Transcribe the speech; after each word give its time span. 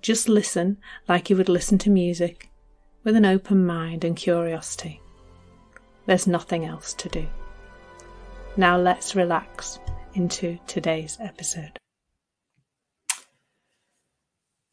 Just 0.00 0.28
listen 0.28 0.78
like 1.08 1.30
you 1.30 1.36
would 1.36 1.48
listen 1.48 1.78
to 1.78 1.90
music, 1.90 2.48
with 3.04 3.16
an 3.16 3.24
open 3.24 3.64
mind 3.64 4.04
and 4.04 4.16
curiosity. 4.16 5.00
There's 6.06 6.26
nothing 6.26 6.64
else 6.64 6.94
to 6.94 7.08
do. 7.08 7.26
Now 8.56 8.76
let's 8.78 9.14
relax 9.14 9.78
into 10.14 10.58
today's 10.66 11.16
episode. 11.20 11.78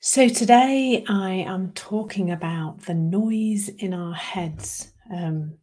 So, 0.02 0.30
today 0.30 1.04
I 1.08 1.32
am 1.32 1.72
talking 1.74 2.32
about 2.32 2.86
the 2.86 2.94
noise 2.94 3.70
in 3.70 3.94
our 3.94 4.14
heads. 4.14 4.94
Um, 5.14 5.56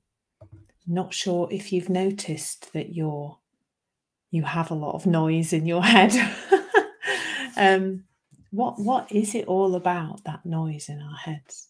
not 0.87 1.15
sure 1.15 1.49
if 1.51 1.73
you've 1.73 1.89
noticed 1.89 2.73
that 2.73 2.95
you're 2.95 3.39
you 4.31 4.43
have 4.43 4.71
a 4.71 4.75
lot 4.75 4.95
of 4.95 5.07
noise 5.07 5.53
in 5.53 5.67
your 5.67 5.83
head. 5.85 6.13
um, 7.57 8.05
what 8.57 8.81
what 8.81 9.13
is 9.13 9.35
it 9.35 9.47
all 9.47 9.75
about 9.75 10.25
that 10.25 10.47
noise 10.47 10.89
in 10.89 11.03
our 11.03 11.17
heads? 11.17 11.69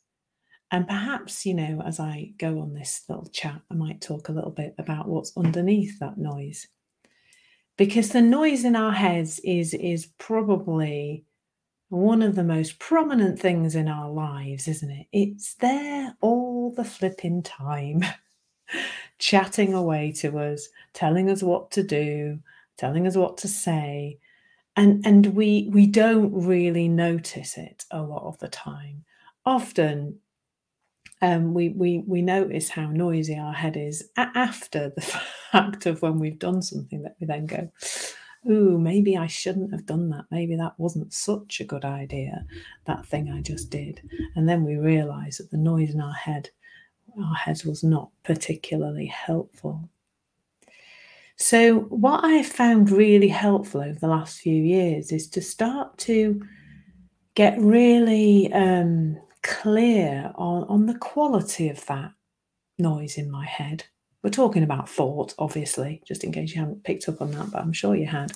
And 0.71 0.87
perhaps 0.87 1.45
you 1.45 1.55
know 1.55 1.83
as 1.85 1.99
i 1.99 2.33
go 2.39 2.61
on 2.61 2.75
this 2.75 3.03
little 3.09 3.27
chat 3.27 3.61
i 3.71 3.75
might 3.75 4.01
talk 4.01 4.29
a 4.29 4.33
little 4.33 4.51
bit 4.51 4.75
about 4.79 5.09
what's 5.09 5.37
underneath 5.37 5.99
that 5.99 6.17
noise. 6.17 6.69
Because 7.77 8.11
the 8.11 8.23
noise 8.23 8.65
in 8.65 8.77
our 8.77 8.93
heads 8.93 9.41
is 9.41 9.75
is 9.75 10.07
probably 10.19 11.25
one 11.89 12.23
of 12.23 12.37
the 12.37 12.45
most 12.45 12.79
prominent 12.79 13.39
things 13.39 13.75
in 13.75 13.89
our 13.89 14.09
lives 14.09 14.69
isn't 14.69 14.91
it? 14.91 15.07
It's 15.13 15.55
there 15.55 16.17
all 16.21 16.73
the 16.73 16.85
flipping 16.85 17.43
time 17.43 18.05
chatting 19.19 19.75
away 19.75 20.13
to 20.13 20.39
us 20.39 20.69
telling 20.93 21.31
us 21.31 21.43
what 21.43 21.73
to 21.73 21.83
do 21.83 22.39
telling 22.77 23.07
us 23.09 23.17
what 23.17 23.39
to 23.39 23.49
say 23.49 24.19
and 24.77 25.05
and 25.07 25.27
we 25.35 25.69
we 25.73 25.87
don't 25.87 26.33
really 26.33 26.89
notice 26.89 27.57
it 27.57 27.85
a 27.91 28.03
lot 28.03 28.25
of 28.25 28.39
the 28.39 28.49
time. 28.49 29.05
Often 29.45 30.19
um, 31.23 31.55
we 31.55 31.71
we 31.71 32.05
we 32.07 32.21
notice 32.21 32.69
how 32.69 32.87
noisy 32.87 33.39
our 33.39 33.55
head 33.55 33.77
is 33.77 34.11
after 34.17 34.91
the 34.91 35.01
fact 35.53 35.87
of 35.87 36.03
when 36.03 36.19
we've 36.19 36.39
done 36.39 36.61
something 36.61 37.03
that 37.03 37.17
we 37.21 37.27
then 37.27 37.47
go 37.47 37.71
ooh 38.49 38.79
maybe 38.79 39.17
i 39.17 39.27
shouldn't 39.27 39.73
have 39.73 39.87
done 39.87 40.11
that. 40.11 40.27
Maybe 40.31 40.57
that 40.57 40.79
wasn't 40.79 41.13
such 41.13 41.61
a 41.61 41.65
good 41.65 41.85
idea 41.85 42.45
that 42.85 43.07
thing 43.07 43.31
i 43.31 43.41
just 43.41 43.71
did. 43.71 44.03
And 44.37 44.49
then 44.49 44.65
we 44.65 44.77
realize 44.77 45.39
that 45.39 45.51
the 45.51 45.57
noise 45.57 45.95
in 45.95 46.01
our 46.01 46.13
head 46.13 46.51
our 47.19 47.35
heads 47.35 47.65
was 47.65 47.83
not 47.83 48.11
particularly 48.23 49.07
helpful 49.07 49.89
so, 51.39 51.81
what 51.81 52.25
I 52.25 52.33
have 52.33 52.47
found 52.47 52.91
really 52.91 53.29
helpful 53.29 53.83
over 53.83 53.99
the 53.99 54.09
last 54.09 54.39
few 54.39 54.63
years 54.63 55.13
is 55.13 55.29
to 55.31 55.43
start 55.43 55.99
to 55.99 56.43
get 57.35 57.61
really 57.61 58.51
um, 58.55 59.19
clear 59.43 60.33
on, 60.37 60.65
on 60.65 60.87
the 60.87 60.99
quality 60.99 61.69
of 61.69 61.85
that 61.87 62.13
noise 62.79 63.19
in 63.19 63.31
my 63.31 63.45
head. 63.45 63.85
We're 64.23 64.31
talking 64.31 64.63
about 64.63 64.89
thought, 64.89 65.35
obviously, 65.39 66.03
just 66.07 66.25
in 66.25 66.33
case 66.33 66.55
you 66.55 66.61
haven't 66.61 66.85
picked 66.85 67.07
up 67.07 67.21
on 67.21 67.31
that, 67.33 67.51
but 67.51 67.61
I'm 67.61 67.73
sure 67.73 67.95
you 67.95 68.07
had. 68.07 68.33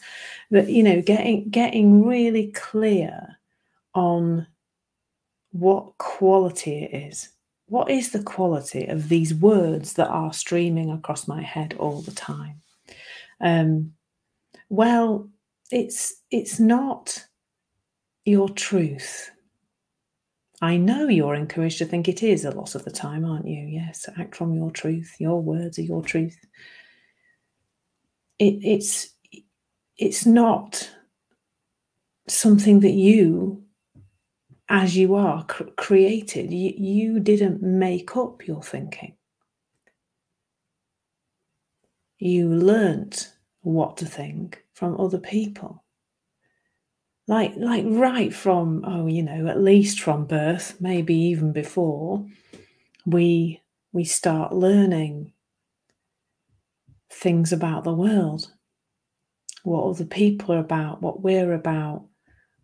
But 0.50 0.68
you 0.68 0.82
know, 0.82 1.00
getting 1.00 1.48
getting 1.48 2.06
really 2.06 2.52
clear 2.52 3.38
on 3.94 4.46
what 5.52 5.96
quality 5.96 6.84
it 6.84 6.94
is. 6.94 7.30
What 7.66 7.90
is 7.90 8.10
the 8.10 8.22
quality 8.22 8.86
of 8.86 9.08
these 9.08 9.32
words 9.32 9.94
that 9.94 10.08
are 10.08 10.34
streaming 10.34 10.90
across 10.90 11.26
my 11.26 11.40
head 11.40 11.74
all 11.78 12.02
the 12.02 12.12
time? 12.12 12.60
Um, 13.40 13.92
well, 14.68 15.28
it's 15.70 16.22
it's 16.30 16.60
not 16.60 17.24
your 18.24 18.48
truth. 18.48 19.30
I 20.62 20.76
know 20.76 21.08
you're 21.08 21.34
encouraged 21.34 21.78
to 21.78 21.86
think 21.86 22.06
it 22.06 22.22
is 22.22 22.44
a 22.44 22.50
lot 22.50 22.74
of 22.74 22.84
the 22.84 22.90
time, 22.90 23.24
aren't 23.24 23.48
you? 23.48 23.66
Yes, 23.66 24.08
act 24.18 24.36
from 24.36 24.54
your 24.54 24.70
truth. 24.70 25.16
Your 25.18 25.40
words 25.40 25.78
are 25.78 25.82
your 25.82 26.02
truth. 26.02 26.36
It, 28.38 28.58
it's 28.62 29.14
it's 29.96 30.26
not 30.26 30.90
something 32.28 32.80
that 32.80 32.92
you, 32.92 33.62
as 34.68 34.96
you 34.96 35.14
are, 35.14 35.44
cr- 35.44 35.64
created. 35.76 36.52
You, 36.52 36.72
you 36.76 37.20
didn't 37.20 37.62
make 37.62 38.16
up 38.16 38.46
your 38.46 38.62
thinking. 38.62 39.14
You 42.20 42.48
learnt 42.54 43.32
what 43.62 43.96
to 43.96 44.06
think 44.06 44.62
from 44.74 45.00
other 45.00 45.18
people. 45.18 45.82
Like 47.26 47.54
like 47.56 47.84
right 47.86 48.32
from 48.32 48.84
oh 48.86 49.06
you 49.06 49.22
know 49.22 49.46
at 49.46 49.60
least 49.60 50.00
from 50.00 50.26
birth 50.26 50.76
maybe 50.80 51.14
even 51.14 51.52
before 51.52 52.26
we 53.06 53.62
we 53.92 54.04
start 54.04 54.52
learning 54.52 55.32
things 57.10 57.52
about 57.52 57.84
the 57.84 57.92
world. 57.92 58.52
What 59.62 59.84
other 59.84 60.04
people 60.04 60.54
are 60.54 60.58
about 60.60 61.02
what 61.02 61.22
we're 61.22 61.52
about 61.52 62.06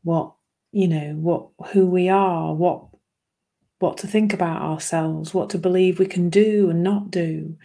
what 0.02 0.34
you 0.72 0.88
know 0.88 1.14
what 1.14 1.48
who 1.72 1.86
we 1.86 2.08
are 2.08 2.54
what 2.54 2.86
what 3.78 3.98
to 3.98 4.06
think 4.06 4.32
about 4.32 4.62
ourselves 4.62 5.34
what 5.34 5.50
to 5.50 5.58
believe 5.58 5.98
we 5.98 6.06
can 6.06 6.28
do 6.30 6.70
and 6.70 6.82
not 6.82 7.10
do 7.10 7.56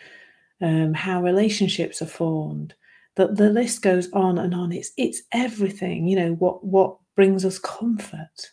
um, 0.61 0.93
how 0.93 1.21
relationships 1.21 2.01
are 2.01 2.07
formed. 2.07 2.73
That 3.15 3.35
the 3.35 3.49
list 3.49 3.81
goes 3.81 4.09
on 4.13 4.37
and 4.37 4.53
on. 4.53 4.71
It's 4.71 4.91
it's 4.97 5.23
everything. 5.33 6.07
You 6.07 6.15
know 6.17 6.33
what 6.33 6.63
what 6.63 6.97
brings 7.15 7.43
us 7.43 7.59
comfort. 7.59 8.51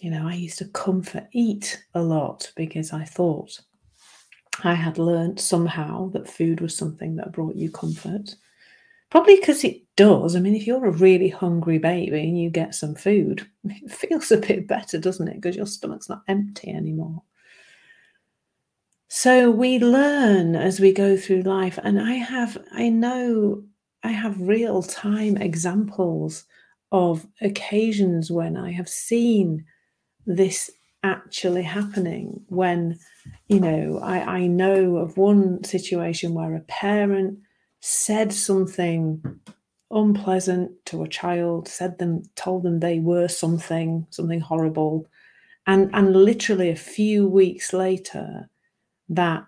You 0.00 0.10
know, 0.10 0.28
I 0.28 0.34
used 0.34 0.58
to 0.58 0.66
comfort 0.66 1.26
eat 1.32 1.82
a 1.94 2.02
lot 2.02 2.52
because 2.54 2.92
I 2.92 3.04
thought 3.04 3.58
I 4.62 4.74
had 4.74 4.98
learnt 4.98 5.40
somehow 5.40 6.10
that 6.10 6.28
food 6.28 6.60
was 6.60 6.76
something 6.76 7.16
that 7.16 7.32
brought 7.32 7.56
you 7.56 7.70
comfort. 7.70 8.34
Probably 9.10 9.36
because 9.36 9.64
it 9.64 9.82
does. 9.96 10.36
I 10.36 10.40
mean, 10.40 10.54
if 10.54 10.66
you're 10.66 10.84
a 10.84 10.90
really 10.90 11.28
hungry 11.28 11.78
baby 11.78 12.20
and 12.20 12.38
you 12.38 12.50
get 12.50 12.74
some 12.74 12.94
food, 12.94 13.48
it 13.64 13.90
feels 13.90 14.30
a 14.30 14.36
bit 14.36 14.68
better, 14.68 14.98
doesn't 14.98 15.28
it? 15.28 15.36
Because 15.36 15.56
your 15.56 15.66
stomach's 15.66 16.08
not 16.08 16.22
empty 16.28 16.70
anymore. 16.70 17.22
So 19.08 19.50
we 19.50 19.78
learn 19.78 20.54
as 20.54 20.80
we 20.80 20.92
go 20.92 21.16
through 21.16 21.42
life. 21.42 21.78
And 21.82 21.98
I 21.98 22.14
have, 22.14 22.58
I 22.72 22.90
know 22.90 23.64
I 24.02 24.12
have 24.12 24.40
real 24.40 24.82
time 24.82 25.38
examples 25.38 26.44
of 26.92 27.26
occasions 27.40 28.30
when 28.30 28.56
I 28.56 28.72
have 28.72 28.88
seen 28.88 29.64
this 30.26 30.70
actually 31.02 31.62
happening. 31.62 32.42
When, 32.48 32.98
you 33.48 33.60
know, 33.60 33.98
I, 34.02 34.18
I 34.18 34.46
know 34.46 34.96
of 34.96 35.16
one 35.16 35.64
situation 35.64 36.34
where 36.34 36.54
a 36.54 36.60
parent 36.60 37.38
said 37.80 38.32
something 38.32 39.22
unpleasant 39.90 40.72
to 40.84 41.02
a 41.02 41.08
child, 41.08 41.66
said 41.66 41.98
them, 41.98 42.24
told 42.36 42.62
them 42.62 42.80
they 42.80 43.00
were 43.00 43.28
something, 43.28 44.06
something 44.10 44.40
horrible. 44.40 45.06
And, 45.66 45.90
and 45.94 46.14
literally 46.14 46.68
a 46.68 46.76
few 46.76 47.26
weeks 47.26 47.72
later, 47.72 48.50
that 49.08 49.46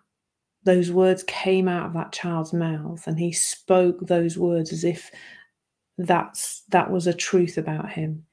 those 0.65 0.91
words 0.91 1.23
came 1.23 1.69
out 1.69 1.87
of 1.87 1.95
that 1.95 2.13
child's 2.13 2.53
mouth 2.53 3.07
and 3.07 3.19
he 3.19 3.33
spoke 3.33 4.01
those 4.01 4.37
words 4.37 4.73
as 4.73 4.85
if 4.85 5.11
that's 5.99 6.63
that 6.69 6.91
was 6.91 7.07
a 7.07 7.15
truth 7.15 7.59
about 7.59 7.91
him. 7.91 8.25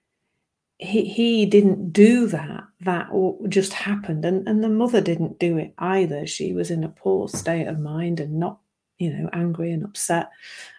He 0.77 1.05
he 1.05 1.45
didn't 1.45 1.91
do 1.91 2.27
that. 2.27 2.63
That 2.81 3.09
just 3.49 3.73
happened. 3.73 4.25
And 4.25 4.47
and 4.47 4.63
the 4.63 4.69
mother 4.69 5.01
didn't 5.01 5.39
do 5.39 5.57
it 5.57 5.73
either. 5.77 6.27
She 6.27 6.53
was 6.53 6.69
in 6.69 6.83
a 6.83 6.89
poor 6.89 7.27
state 7.27 7.67
of 7.67 7.79
mind 7.79 8.19
and 8.19 8.39
not 8.39 8.59
you 8.97 9.11
know 9.11 9.29
angry 9.33 9.71
and 9.71 9.83
upset. 9.83 10.29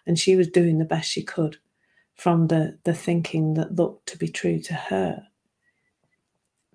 And 0.07 0.19
she 0.19 0.37
was 0.37 0.49
doing 0.49 0.79
the 0.79 0.85
best 0.85 1.11
she 1.11 1.23
could 1.23 1.59
from 2.15 2.49
the 2.49 2.79
the 2.85 2.95
thinking 2.95 3.55
that 3.55 3.75
looked 3.75 4.07
to 4.09 4.19
be 4.19 4.29
true 4.29 4.61
to 4.61 4.75
her 4.75 5.28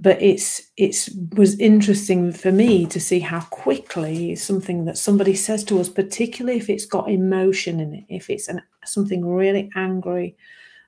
but 0.03 0.21
it's 0.21 0.61
it's 0.77 1.09
was 1.33 1.59
interesting 1.59 2.31
for 2.31 2.51
me 2.51 2.85
to 2.85 2.99
see 2.99 3.19
how 3.19 3.41
quickly 3.41 4.35
something 4.35 4.85
that 4.85 4.97
somebody 4.97 5.33
says 5.33 5.63
to 5.63 5.79
us 5.79 5.89
particularly 5.89 6.59
if 6.59 6.69
it's 6.69 6.85
got 6.85 7.09
emotion 7.09 7.79
in 7.79 7.95
it 7.95 8.05
if 8.09 8.29
it's 8.29 8.47
an, 8.47 8.61
something 8.85 9.25
really 9.25 9.69
angry 9.75 10.35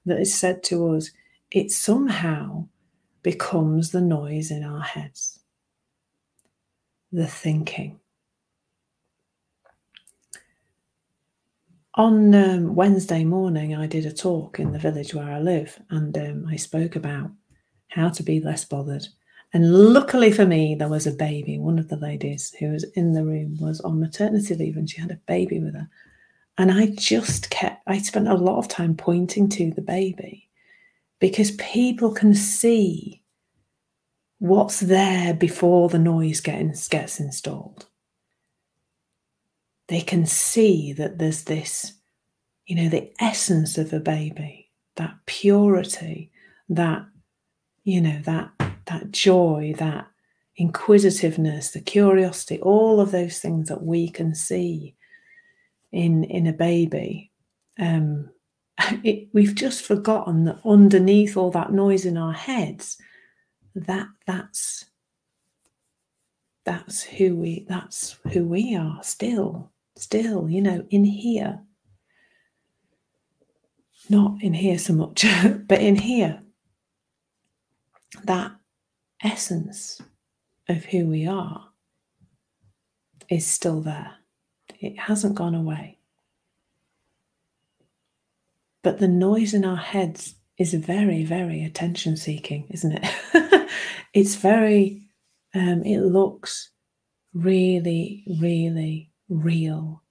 that 0.05 0.19
is 0.19 0.33
said 0.33 0.61
to 0.63 0.89
us 0.89 1.11
it 1.51 1.71
somehow 1.71 2.67
becomes 3.25 3.89
the 3.89 4.01
noise 4.01 4.51
in 4.51 4.63
our 4.63 4.81
heads, 4.81 5.39
the 7.11 7.25
thinking. 7.25 7.99
On 11.95 12.35
um, 12.35 12.75
Wednesday 12.75 13.23
morning, 13.23 13.75
I 13.75 13.87
did 13.87 14.05
a 14.05 14.13
talk 14.13 14.59
in 14.59 14.73
the 14.73 14.77
village 14.77 15.15
where 15.15 15.31
I 15.31 15.39
live, 15.39 15.79
and 15.89 16.15
um, 16.19 16.45
I 16.47 16.55
spoke 16.57 16.95
about 16.95 17.31
how 17.95 18.09
to 18.09 18.23
be 18.23 18.39
less 18.39 18.65
bothered. 18.65 19.07
And 19.53 19.73
luckily 19.93 20.31
for 20.31 20.45
me, 20.45 20.75
there 20.75 20.89
was 20.89 21.07
a 21.07 21.11
baby. 21.11 21.57
One 21.57 21.79
of 21.79 21.87
the 21.87 21.97
ladies 21.97 22.53
who 22.59 22.71
was 22.71 22.83
in 22.95 23.13
the 23.13 23.23
room 23.23 23.57
was 23.59 23.79
on 23.81 23.99
maternity 23.99 24.53
leave, 24.53 24.77
and 24.77 24.89
she 24.89 24.99
had 24.99 25.11
a 25.11 25.21
baby 25.27 25.59
with 25.59 25.73
her. 25.73 25.89
And 26.57 26.71
I 26.71 26.87
just 26.87 27.49
kept, 27.49 27.81
I 27.87 27.99
spent 27.99 28.27
a 28.27 28.35
lot 28.35 28.57
of 28.57 28.67
time 28.67 28.95
pointing 28.95 29.49
to 29.49 29.71
the 29.71 29.81
baby 29.81 30.49
because 31.19 31.51
people 31.51 32.13
can 32.13 32.33
see 32.33 33.21
what's 34.39 34.81
there 34.81 35.33
before 35.33 35.89
the 35.89 35.99
noise 35.99 36.41
gets, 36.41 36.87
gets 36.87 37.19
installed 37.19 37.87
they 39.87 40.01
can 40.01 40.25
see 40.25 40.93
that 40.93 41.17
there's 41.17 41.43
this, 41.43 41.93
you 42.65 42.75
know, 42.75 42.89
the 42.89 43.11
essence 43.19 43.77
of 43.77 43.93
a 43.93 43.99
baby, 43.99 44.69
that 44.95 45.15
purity, 45.25 46.31
that, 46.69 47.05
you 47.85 48.01
know, 48.01 48.19
that 48.23 48.51
that 48.87 49.11
joy, 49.11 49.73
that 49.77 50.07
inquisitiveness, 50.57 51.71
the 51.71 51.81
curiosity, 51.81 52.59
all 52.61 52.99
of 52.99 53.11
those 53.11 53.39
things 53.39 53.69
that 53.69 53.83
we 53.83 54.09
can 54.09 54.35
see 54.35 54.95
in 55.91 56.25
in 56.25 56.47
a 56.47 56.53
baby. 56.53 57.31
Um, 57.79 58.29
it, 59.03 59.29
we've 59.31 59.55
just 59.55 59.83
forgotten 59.83 60.45
that 60.45 60.59
underneath 60.65 61.37
all 61.37 61.51
that 61.51 61.71
noise 61.71 62.05
in 62.05 62.17
our 62.17 62.33
heads, 62.33 62.97
that 63.75 64.07
that's 64.25 64.85
that's 66.65 67.03
who 67.03 67.35
we 67.35 67.65
that's 67.69 68.17
who 68.33 68.45
we 68.45 68.75
are 68.75 68.99
still 69.03 69.71
still, 69.95 70.49
you 70.49 70.61
know, 70.61 70.85
in 70.89 71.05
here. 71.05 71.59
Not 74.09 74.41
in 74.41 74.53
here 74.53 74.77
so 74.77 74.93
much, 74.93 75.25
but 75.67 75.81
in 75.81 75.95
here. 75.95 76.41
That 78.23 78.53
essence 79.23 80.01
of 80.67 80.85
who 80.85 81.05
we 81.07 81.27
are 81.27 81.69
is 83.29 83.45
still 83.45 83.81
there. 83.81 84.15
It 84.79 84.99
hasn't 84.99 85.35
gone 85.35 85.55
away. 85.55 85.99
But 88.83 88.99
the 88.99 89.07
noise 89.07 89.53
in 89.53 89.65
our 89.65 89.77
heads 89.77 90.35
is 90.57 90.73
very, 90.73 91.23
very 91.23 91.63
attention 91.63 92.17
seeking, 92.17 92.67
isn't 92.69 92.99
it? 93.01 93.69
it's 94.13 94.35
very, 94.35 95.07
um, 95.53 95.83
it 95.83 96.01
looks 96.01 96.71
really, 97.33 98.23
really 98.39 99.11
real. 99.27 100.03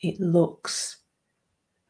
It 0.00 0.18
looks 0.20 0.98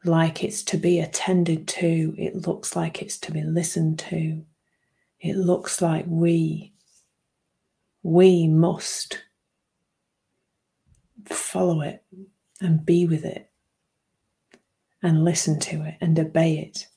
like 0.04 0.44
it's 0.44 0.62
to 0.64 0.76
be 0.76 1.00
attended 1.00 1.66
to. 1.68 2.14
It 2.18 2.46
looks 2.46 2.76
like 2.76 3.00
it's 3.00 3.18
to 3.18 3.32
be 3.32 3.42
listened 3.42 3.98
to. 4.00 4.44
It 5.24 5.36
looks 5.38 5.80
like 5.80 6.04
we, 6.06 6.74
we 8.02 8.46
must 8.46 9.22
follow 11.24 11.80
it 11.80 12.04
and 12.60 12.84
be 12.84 13.06
with 13.06 13.24
it 13.24 13.50
and 15.02 15.24
listen 15.24 15.58
to 15.60 15.82
it 15.82 15.94
and 16.02 16.20
obey 16.20 16.58
it. 16.58 16.88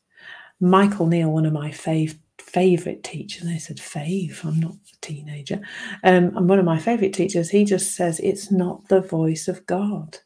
Michael 0.59 1.07
Neill, 1.07 1.31
one 1.31 1.45
of 1.45 1.53
my 1.53 1.69
fave 1.69 2.17
favorite 2.37 3.01
teachers. 3.01 3.47
I 3.47 3.59
said, 3.59 3.77
Fave, 3.77 4.43
I'm 4.43 4.59
not 4.59 4.73
a 4.73 4.99
teenager. 4.99 5.61
Um, 6.03 6.35
and 6.35 6.49
one 6.49 6.59
of 6.59 6.65
my 6.65 6.79
favorite 6.79 7.13
teachers, 7.13 7.49
he 7.49 7.63
just 7.63 7.95
says, 7.95 8.19
It's 8.19 8.51
not 8.51 8.89
the 8.89 8.99
voice 8.99 9.47
of 9.47 9.65
God. 9.67 10.17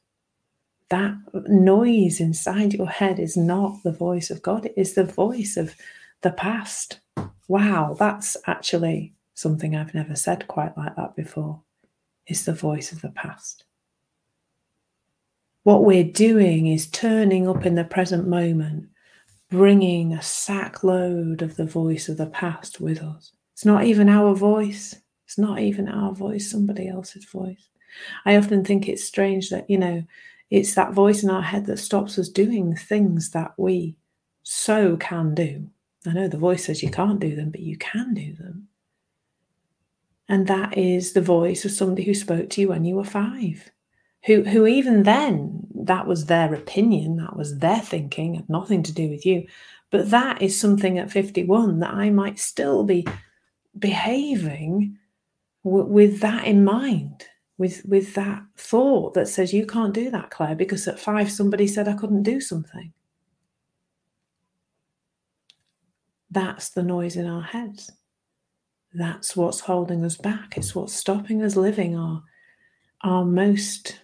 That 0.89 1.13
noise 1.47 2.19
inside 2.19 2.73
your 2.73 2.89
head 2.89 3.19
is 3.19 3.37
not 3.37 3.83
the 3.83 3.91
voice 3.91 4.31
of 4.31 4.41
God, 4.41 4.65
it 4.65 4.73
is 4.75 4.95
the 4.95 5.05
voice 5.05 5.55
of 5.55 5.75
the 6.21 6.31
past. 6.31 7.00
Wow, 7.51 7.97
that's 7.99 8.37
actually 8.47 9.13
something 9.33 9.75
I've 9.75 9.93
never 9.93 10.15
said 10.15 10.47
quite 10.47 10.77
like 10.77 10.95
that 10.95 11.17
before. 11.17 11.59
It's 12.25 12.45
the 12.45 12.53
voice 12.53 12.93
of 12.93 13.01
the 13.01 13.09
past. 13.09 13.65
What 15.63 15.83
we're 15.83 16.05
doing 16.05 16.67
is 16.67 16.87
turning 16.87 17.49
up 17.49 17.65
in 17.65 17.75
the 17.75 17.83
present 17.83 18.25
moment 18.25 18.87
bringing 19.49 20.13
a 20.13 20.21
sack 20.21 20.81
load 20.81 21.41
of 21.41 21.57
the 21.57 21.65
voice 21.65 22.07
of 22.07 22.15
the 22.15 22.27
past 22.27 22.79
with 22.79 23.03
us. 23.03 23.33
It's 23.51 23.65
not 23.65 23.83
even 23.83 24.07
our 24.07 24.33
voice. 24.33 24.95
It's 25.25 25.37
not 25.37 25.59
even 25.59 25.89
our 25.89 26.13
voice, 26.13 26.49
somebody 26.49 26.87
else's 26.87 27.25
voice. 27.25 27.67
I 28.23 28.37
often 28.37 28.63
think 28.63 28.87
it's 28.87 29.03
strange 29.03 29.49
that, 29.49 29.69
you 29.69 29.77
know, 29.77 30.05
it's 30.49 30.73
that 30.75 30.93
voice 30.93 31.21
in 31.21 31.29
our 31.29 31.41
head 31.41 31.65
that 31.65 31.79
stops 31.79 32.17
us 32.17 32.29
doing 32.29 32.77
things 32.77 33.31
that 33.31 33.51
we 33.57 33.97
so 34.41 34.95
can 34.95 35.35
do. 35.35 35.67
I 36.05 36.13
know 36.13 36.27
the 36.27 36.37
voice 36.37 36.65
says 36.65 36.81
you 36.81 36.89
can't 36.89 37.19
do 37.19 37.35
them, 37.35 37.51
but 37.51 37.61
you 37.61 37.77
can 37.77 38.13
do 38.13 38.33
them. 38.33 38.67
And 40.27 40.47
that 40.47 40.77
is 40.77 41.13
the 41.13 41.21
voice 41.21 41.65
of 41.65 41.71
somebody 41.71 42.03
who 42.03 42.13
spoke 42.13 42.49
to 42.51 42.61
you 42.61 42.69
when 42.69 42.85
you 42.85 42.95
were 42.95 43.03
five 43.03 43.71
who 44.25 44.43
who 44.43 44.67
even 44.67 45.03
then 45.03 45.67
that 45.73 46.05
was 46.05 46.25
their 46.25 46.53
opinion 46.53 47.17
that 47.17 47.35
was 47.35 47.57
their 47.59 47.79
thinking 47.79 48.35
had 48.35 48.49
nothing 48.49 48.83
to 48.83 48.93
do 48.93 49.09
with 49.09 49.25
you 49.25 49.45
but 49.89 50.09
that 50.11 50.41
is 50.41 50.59
something 50.59 50.97
at 50.97 51.11
51 51.11 51.79
that 51.79 51.93
i 51.93 52.09
might 52.09 52.39
still 52.39 52.83
be 52.83 53.05
behaving 53.77 54.97
w- 55.63 55.85
with 55.85 56.19
that 56.19 56.45
in 56.45 56.63
mind 56.63 57.25
with 57.57 57.83
with 57.85 58.13
that 58.15 58.43
thought 58.57 59.13
that 59.13 59.27
says 59.27 59.53
you 59.53 59.65
can't 59.65 59.93
do 59.93 60.09
that 60.09 60.29
clare 60.29 60.55
because 60.55 60.87
at 60.87 60.99
5 60.99 61.31
somebody 61.31 61.67
said 61.67 61.87
i 61.87 61.93
couldn't 61.93 62.23
do 62.23 62.39
something 62.39 62.93
that's 66.31 66.69
the 66.69 66.83
noise 66.83 67.15
in 67.15 67.27
our 67.27 67.43
heads 67.43 67.91
that's 68.93 69.35
what's 69.37 69.61
holding 69.61 70.03
us 70.03 70.17
back 70.17 70.57
it's 70.57 70.73
what's 70.73 70.93
stopping 70.93 71.43
us 71.43 71.55
living 71.55 71.95
our 71.95 72.23
our 73.03 73.25
most 73.25 73.99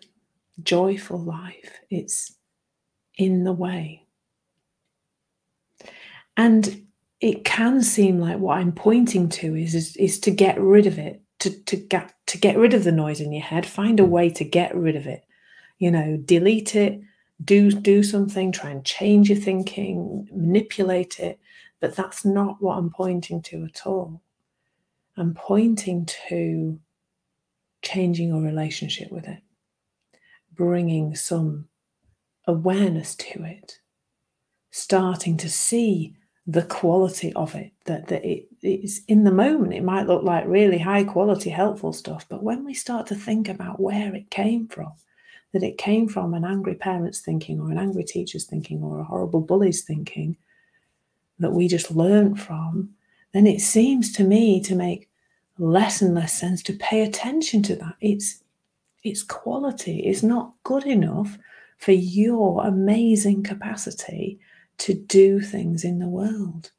joyful 0.63 1.19
life. 1.19 1.79
It's 1.89 2.35
in 3.17 3.43
the 3.43 3.53
way. 3.53 4.05
And 6.35 6.85
it 7.19 7.45
can 7.45 7.81
seem 7.81 8.19
like 8.19 8.37
what 8.37 8.57
I'm 8.57 8.71
pointing 8.71 9.29
to 9.29 9.55
is, 9.55 9.73
is, 9.73 9.95
is 9.97 10.19
to 10.21 10.31
get 10.31 10.59
rid 10.59 10.85
of 10.85 10.99
it, 10.99 11.21
to, 11.39 11.63
to 11.63 11.75
get 11.75 12.13
to 12.27 12.37
get 12.37 12.57
rid 12.57 12.73
of 12.73 12.83
the 12.83 12.91
noise 12.91 13.21
in 13.21 13.31
your 13.31 13.43
head, 13.43 13.65
find 13.65 13.99
a 13.99 14.05
way 14.05 14.29
to 14.31 14.43
get 14.43 14.75
rid 14.75 14.95
of 14.95 15.07
it. 15.07 15.23
You 15.79 15.91
know, 15.91 16.17
delete 16.17 16.75
it, 16.75 16.99
do 17.43 17.71
do 17.71 18.03
something, 18.03 18.51
try 18.51 18.69
and 18.69 18.83
change 18.83 19.29
your 19.29 19.39
thinking, 19.39 20.27
manipulate 20.31 21.19
it. 21.19 21.39
But 21.79 21.95
that's 21.95 22.25
not 22.25 22.61
what 22.61 22.77
I'm 22.77 22.89
pointing 22.89 23.41
to 23.43 23.65
at 23.65 23.85
all. 23.85 24.21
I'm 25.15 25.33
pointing 25.33 26.05
to 26.29 26.79
changing 27.81 28.29
your 28.29 28.41
relationship 28.41 29.11
with 29.11 29.27
it 29.27 29.41
bringing 30.57 31.15
some 31.15 31.67
awareness 32.47 33.15
to 33.15 33.43
it, 33.43 33.79
starting 34.71 35.37
to 35.37 35.49
see 35.49 36.15
the 36.45 36.63
quality 36.63 37.31
of 37.33 37.55
it, 37.55 37.71
that, 37.85 38.07
that 38.07 38.25
it 38.25 38.47
is 38.61 39.01
in 39.07 39.23
the 39.23 39.31
moment, 39.31 39.73
it 39.73 39.83
might 39.83 40.07
look 40.07 40.23
like 40.23 40.45
really 40.47 40.77
high 40.77 41.03
quality, 41.03 41.49
helpful 41.49 41.93
stuff. 41.93 42.25
But 42.27 42.43
when 42.43 42.65
we 42.65 42.73
start 42.73 43.05
to 43.07 43.15
think 43.15 43.49
about 43.49 43.79
where 43.79 44.15
it 44.15 44.31
came 44.31 44.67
from, 44.67 44.93
that 45.53 45.63
it 45.63 45.77
came 45.77 46.07
from 46.07 46.33
an 46.33 46.45
angry 46.45 46.75
parent's 46.75 47.19
thinking 47.19 47.59
or 47.59 47.69
an 47.69 47.77
angry 47.77 48.03
teacher's 48.03 48.45
thinking 48.45 48.81
or 48.81 48.99
a 48.99 49.03
horrible 49.03 49.41
bully's 49.41 49.83
thinking 49.83 50.37
that 51.39 51.53
we 51.53 51.67
just 51.67 51.91
learned 51.91 52.39
from, 52.39 52.89
then 53.33 53.47
it 53.47 53.61
seems 53.61 54.11
to 54.13 54.23
me 54.23 54.61
to 54.61 54.75
make 54.75 55.09
less 55.57 56.01
and 56.01 56.13
less 56.13 56.33
sense 56.33 56.61
to 56.63 56.73
pay 56.73 57.01
attention 57.01 57.63
to 57.63 57.75
that. 57.75 57.95
It's 58.01 58.43
its 59.03 59.23
quality 59.23 59.99
is 59.99 60.23
not 60.23 60.53
good 60.63 60.85
enough 60.85 61.37
for 61.77 61.91
your 61.91 62.65
amazing 62.65 63.43
capacity 63.43 64.39
to 64.79 64.93
do 64.93 65.39
things 65.39 65.83
in 65.83 65.99
the 65.99 66.07
world. 66.07 66.71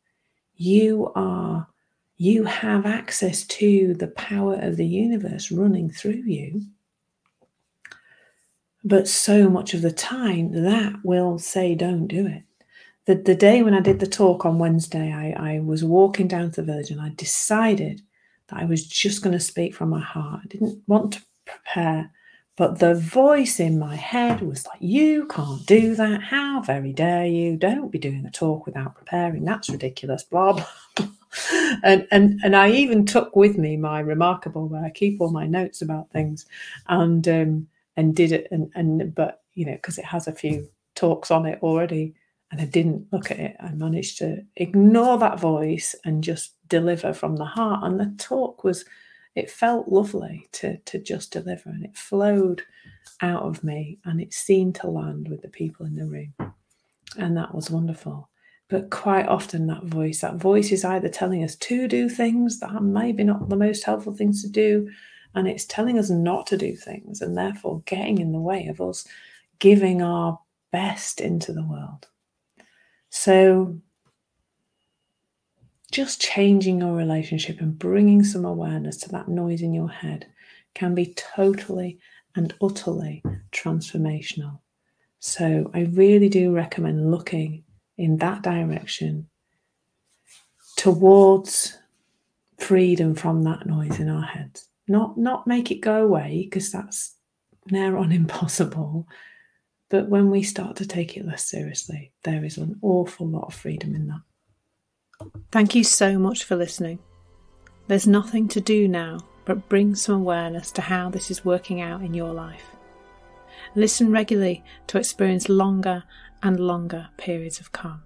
You 0.57 1.13
are, 1.15 1.69
you 2.17 2.45
have 2.45 2.85
access 2.85 3.45
to 3.45 3.95
the 3.95 4.09
power 4.09 4.55
of 4.55 4.77
the 4.77 4.87
universe 4.87 5.51
running 5.51 5.91
through 5.91 6.23
you. 6.27 6.63
But 8.85 9.09
so 9.09 9.49
much 9.49 9.75
of 9.75 9.83
the 9.83 9.93
time, 9.93 10.65
that 10.65 10.95
will 11.05 11.39
say, 11.39 11.75
don't 11.75 12.07
do 12.07 12.27
it. 12.27 12.43
The, 13.09 13.17
the 13.17 13.35
day 13.35 13.63
when 13.63 13.75
I 13.75 13.81
did 13.81 14.01
the 14.01 14.07
talk 14.07 14.45
on 14.45 14.61
Wednesday, 14.61 15.13
I, 15.13 15.57
I 15.57 15.59
was 15.61 15.83
walking 15.83 16.29
down 16.29 16.53
to 16.53 16.61
the 16.61 16.73
village 16.73 16.91
and 16.91 17.01
I 17.01 17.09
decided 17.17 18.03
that 18.49 18.61
I 18.61 18.67
was 18.67 18.87
just 18.87 19.23
going 19.23 19.33
to 19.33 19.41
speak 19.41 19.75
from 19.75 19.89
my 19.89 20.01
heart. 20.01 20.43
I 20.45 20.47
didn't 20.47 20.83
want 20.87 21.15
to 21.15 21.23
prepare 21.47 22.13
but 22.59 22.81
the 22.81 22.97
voice 22.97 23.61
in 23.61 23.79
my 23.79 23.95
head 23.95 24.41
was 24.41 24.67
like, 24.67 24.79
You 24.81 25.27
can't 25.27 25.65
do 25.65 25.95
that. 25.95 26.21
How 26.25 26.61
very 26.61 26.93
dare 26.93 27.25
you? 27.25 27.57
Don't 27.57 27.93
be 27.93 28.01
doing 28.01 28.27
a 28.27 28.33
talk 28.33 28.67
without 28.67 28.97
preparing. 28.97 29.45
That's 29.45 29.71
ridiculous. 29.71 30.25
Blah, 30.25 30.55
blah, 30.55 30.67
blah. 30.97 31.09
and 31.85 32.09
and 32.11 32.41
and 32.43 32.57
I 32.57 32.71
even 32.73 33.07
took 33.07 33.37
with 33.37 33.57
me 33.59 33.77
my 33.77 34.01
remarkable 34.01 34.67
where 34.67 34.85
I 34.85 34.91
keep 34.91 35.21
all 35.21 35.31
my 35.31 35.47
notes 35.47 35.83
about 35.83 36.11
things, 36.11 36.47
and 36.89 37.29
um, 37.29 37.69
and 37.97 38.17
did 38.17 38.33
it 38.33 38.49
and 38.51 38.73
and 38.75 39.15
but 39.15 39.43
you 39.55 39.65
know 39.65 39.75
because 39.75 39.97
it 39.97 40.05
has 40.05 40.27
a 40.27 40.33
few 40.33 40.69
talks 40.97 41.31
on 41.31 41.47
it 41.47 41.61
already, 41.63 42.13
and 42.51 42.61
I 42.61 42.65
didn't 42.65 43.07
look 43.13 43.31
at 43.31 43.39
it. 43.39 43.57
I 43.61 43.73
managed 43.73 44.19
to 44.19 44.43
ignore 44.57 45.19
that 45.19 45.41
voice 45.41 45.95
and 46.05 46.25
just 46.25 46.55
deliver 46.69 47.13
from 47.13 47.37
the 47.37 47.45
heart, 47.45 47.85
and 47.85 47.99
the 47.99 48.15
talk 48.19 48.65
was. 48.65 48.85
It 49.35 49.51
felt 49.51 49.89
lovely 49.89 50.49
to 50.53 50.79
to 50.79 50.99
just 50.99 51.33
deliver, 51.33 51.71
and 51.71 51.85
it 51.85 51.97
flowed 51.97 52.63
out 53.21 53.45
of 53.45 53.63
me, 53.63 53.99
and 54.05 54.21
it 54.21 54.33
seemed 54.35 54.75
to 54.77 54.89
land 54.89 55.29
with 55.29 55.43
the 55.43 55.49
people 55.49 55.87
in 55.87 55.95
the 55.95 56.07
room, 56.07 56.35
and 57.17 57.37
that 57.37 57.55
was 57.55 57.71
wonderful 57.71 58.29
but 58.69 58.91
quite 58.91 59.27
often 59.27 59.67
that 59.67 59.85
voice 59.85 60.21
that 60.21 60.37
voice 60.37 60.71
is 60.71 60.85
either 60.85 61.09
telling 61.09 61.43
us 61.43 61.57
to 61.57 61.89
do 61.89 62.09
things 62.09 62.61
that 62.61 62.71
are 62.71 62.81
maybe 62.81 63.25
not 63.25 63.49
the 63.49 63.57
most 63.57 63.85
helpful 63.85 64.15
things 64.15 64.43
to 64.43 64.49
do 64.49 64.89
and 65.35 65.49
it's 65.49 65.65
telling 65.67 65.99
us 65.99 66.11
not 66.11 66.47
to 66.47 66.57
do 66.57 66.75
things 66.75 67.21
and 67.21 67.37
therefore 67.37 67.83
getting 67.87 68.19
in 68.19 68.33
the 68.33 68.41
way 68.41 68.67
of 68.67 68.81
us 68.81 69.07
giving 69.59 70.03
our 70.03 70.39
best 70.71 71.21
into 71.21 71.53
the 71.53 71.65
world 71.65 72.07
so 73.11 73.77
just 75.91 76.21
changing 76.21 76.81
your 76.81 76.95
relationship 76.95 77.61
and 77.61 77.79
bringing 77.79 78.23
some 78.23 78.45
awareness 78.45 78.99
to 78.99 79.09
that 79.09 79.29
noise 79.29 79.63
in 79.63 79.73
your 79.73 79.89
head 79.89 80.27
can 80.75 80.95
be 80.95 81.15
totally 81.15 81.99
and 82.37 82.55
utterly 82.63 83.23
transformational 83.53 84.59
so 85.19 85.71
i 85.75 85.81
really 85.93 86.29
do 86.29 86.53
recommend 86.55 87.11
looking 87.11 87.65
in 87.97 88.17
that 88.19 88.43
direction 88.43 89.27
towards 90.77 91.77
freedom 92.59 93.15
from 93.15 93.43
that 93.43 93.67
noise 93.67 93.99
in 93.99 94.09
our 94.09 94.23
heads. 94.23 94.69
Not 94.87 95.19
not 95.19 95.47
make 95.47 95.71
it 95.71 95.81
go 95.81 96.05
away 96.05 96.43
because 96.45 96.71
that's 96.71 97.17
near 97.71 97.97
on 97.97 98.13
impossible. 98.23 99.07
But 99.91 100.09
when 100.09 100.31
we 100.31 100.43
start 100.43 100.77
to 100.77 100.87
take 100.87 101.17
it 101.17 101.27
less 101.27 101.49
seriously, 101.49 102.13
there 102.25 102.45
is 102.45 102.59
an 102.59 102.79
awful 102.83 103.27
lot 103.27 103.47
of 103.47 103.55
freedom 103.55 103.95
in 103.95 104.09
that. 104.09 105.31
Thank 105.51 105.75
you 105.75 105.83
so 105.83 106.19
much 106.19 106.45
for 106.45 106.57
listening. 106.57 106.99
There's 107.87 108.07
nothing 108.07 108.49
to 108.49 108.61
do 108.61 108.87
now 108.87 109.21
but 109.47 109.69
bring 109.69 109.95
some 109.95 110.17
awareness 110.17 110.71
to 110.73 110.83
how 110.83 111.09
this 111.09 111.31
is 111.31 111.45
working 111.45 111.81
out 111.81 112.03
in 112.03 112.13
your 112.13 112.35
life. 112.35 112.77
Listen 113.75 114.13
regularly 114.13 114.63
to 114.89 114.99
experience 114.99 115.49
longer 115.49 116.05
and 116.43 116.61
longer 116.61 117.09
periods 117.17 117.59
of 117.59 117.73
calm. 117.73 118.03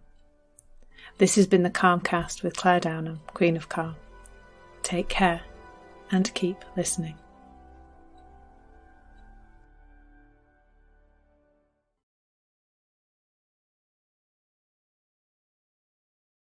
This 1.18 1.34
has 1.34 1.46
been 1.46 1.64
the 1.64 1.70
Calmcast 1.70 2.42
with 2.42 2.56
Clare 2.56 2.80
Downham, 2.80 3.20
Queen 3.34 3.56
of 3.56 3.68
Calm. 3.68 3.96
Take 4.82 5.08
care 5.08 5.42
and 6.10 6.32
keep 6.34 6.64
listening. 6.76 7.16